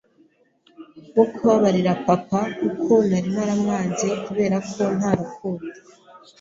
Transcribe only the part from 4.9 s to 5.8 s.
nta Rukundo